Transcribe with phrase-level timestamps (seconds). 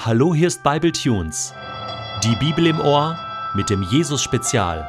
[0.00, 1.52] Hallo, hier ist Bible Tunes.
[2.22, 3.18] Die Bibel im Ohr
[3.56, 4.88] mit dem Jesus Spezial.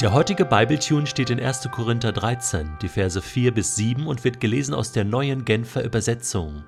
[0.00, 1.68] Der heutige Bible Tune steht in 1.
[1.72, 6.62] Korinther 13, die Verse 4 bis 7 und wird gelesen aus der neuen Genfer Übersetzung.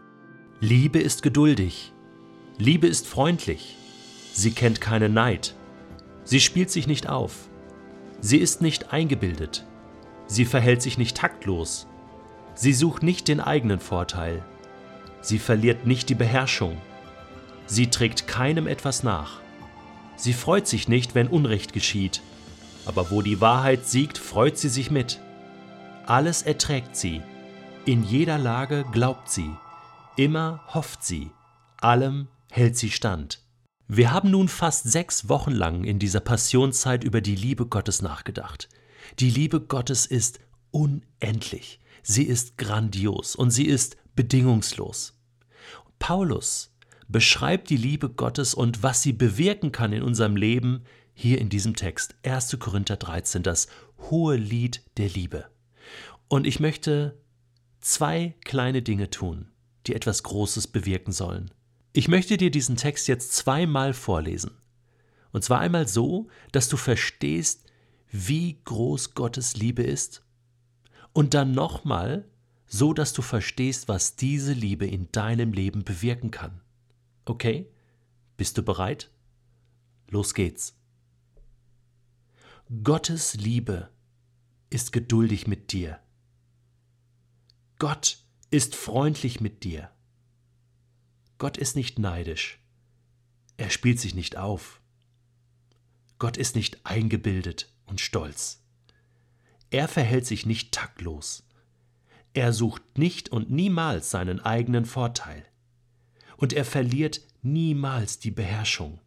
[0.59, 1.93] Liebe ist geduldig.
[2.59, 3.77] Liebe ist freundlich.
[4.33, 5.55] Sie kennt keinen Neid.
[6.25, 7.49] Sie spielt sich nicht auf.
[8.21, 9.65] Sie ist nicht eingebildet.
[10.27, 11.87] Sie verhält sich nicht taktlos.
[12.57, 14.43] Sie sucht nicht den eigenen Vorteil.
[15.21, 16.79] Sie verliert nicht die Beherrschung.
[17.67, 19.41] Sie trägt keinem etwas nach.
[20.17, 22.23] Sie freut sich nicht, wenn Unrecht geschieht,
[22.87, 25.21] aber wo die Wahrheit siegt, freut sie sich mit.
[26.07, 27.21] Alles erträgt sie,
[27.85, 29.51] in jeder Lage glaubt sie,
[30.17, 31.31] immer hofft sie,
[31.77, 33.43] allem hält sie stand.
[33.89, 38.69] Wir haben nun fast sechs Wochen lang in dieser Passionszeit über die Liebe Gottes nachgedacht.
[39.21, 40.41] Die Liebe Gottes ist
[40.73, 45.15] unendlich, sie ist grandios und sie ist bedingungslos.
[45.99, 46.76] Paulus
[47.09, 50.83] beschreibt die Liebe Gottes und was sie bewirken kann in unserem Leben
[51.15, 52.15] hier in diesem Text.
[52.25, 52.59] 1.
[52.59, 53.69] Korinther 13, das
[54.11, 55.47] hohe Lied der Liebe.
[56.29, 57.19] Und ich möchte
[57.81, 59.49] zwei kleine Dinge tun,
[59.87, 61.51] die etwas Großes bewirken sollen.
[61.93, 64.51] Ich möchte dir diesen Text jetzt zweimal vorlesen.
[65.33, 67.65] Und zwar einmal so, dass du verstehst,
[68.11, 70.23] wie groß Gottes Liebe ist.
[71.13, 72.29] Und dann nochmal,
[72.67, 76.61] so dass du verstehst, was diese Liebe in deinem Leben bewirken kann.
[77.27, 77.69] Okay?
[78.37, 79.11] Bist du bereit?
[80.09, 80.79] Los geht's.
[82.83, 83.91] Gottes Liebe
[84.71, 86.01] ist geduldig mit dir.
[87.79, 88.19] Gott
[88.51, 89.91] ist freundlich mit dir.
[91.39, 92.61] Gott ist nicht neidisch.
[93.57, 94.81] Er spielt sich nicht auf.
[96.19, 98.63] Gott ist nicht eingebildet und stolz.
[99.71, 101.47] Er verhält sich nicht taktlos.
[102.35, 105.45] Er sucht nicht und niemals seinen eigenen Vorteil
[106.37, 109.01] und er verliert niemals die Beherrschung.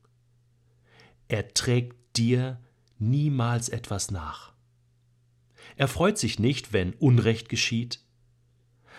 [1.28, 2.60] Er trägt dir
[2.98, 4.54] niemals etwas nach.
[5.76, 8.02] Er freut sich nicht, wenn Unrecht geschieht,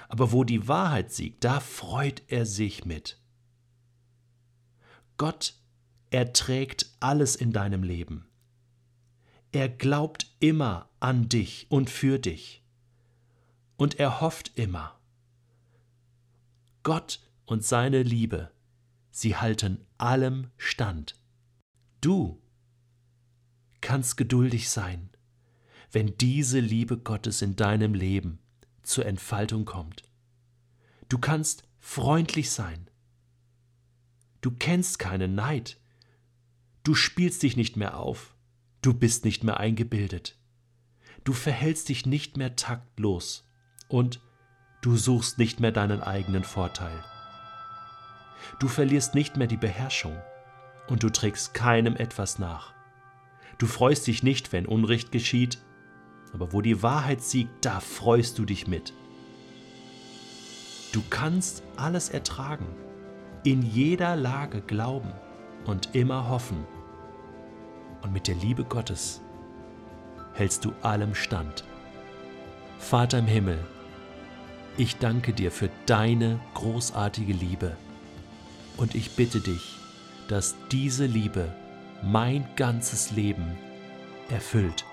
[0.09, 3.19] aber wo die Wahrheit siegt, da freut er sich mit.
[5.17, 5.55] Gott
[6.11, 8.27] erträgt alles in deinem Leben.
[9.53, 12.63] Er glaubt immer an dich und für dich.
[13.77, 14.99] Und er hofft immer.
[16.83, 18.53] Gott und seine Liebe,
[19.11, 21.17] sie halten allem stand.
[22.01, 22.41] Du
[23.81, 25.11] kannst geduldig sein,
[25.91, 28.39] wenn diese Liebe Gottes in deinem Leben
[28.85, 30.05] zur Entfaltung kommt.
[31.09, 32.89] Du kannst freundlich sein.
[34.43, 35.81] Du kennst keinen Neid.
[36.85, 38.37] Du spielst dich nicht mehr auf.
[38.81, 40.39] Du bist nicht mehr eingebildet.
[41.25, 43.51] Du verhältst dich nicht mehr taktlos
[43.89, 44.21] und
[44.83, 47.03] du suchst nicht mehr deinen eigenen Vorteil.
[48.59, 50.17] Du verlierst nicht mehr die Beherrschung
[50.89, 52.75] und du trägst keinem etwas nach.
[53.59, 55.59] Du freust dich nicht, wenn Unrecht geschieht,
[56.33, 58.93] aber wo die Wahrheit siegt, da freust du dich mit.
[60.93, 62.67] Du kannst alles ertragen,
[63.45, 65.13] in jeder Lage glauben
[65.65, 66.67] und immer hoffen.
[68.03, 69.21] Und mit der Liebe Gottes
[70.35, 71.65] hältst du allem stand.
[72.79, 73.59] Vater im Himmel,
[74.77, 77.77] ich danke dir für deine großartige Liebe
[78.81, 79.77] und ich bitte dich,
[80.29, 81.53] dass diese Liebe
[82.03, 83.59] mein ganzes Leben
[84.31, 84.87] erfüllt.